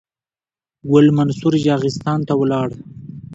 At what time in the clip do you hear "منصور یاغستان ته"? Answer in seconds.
1.17-2.33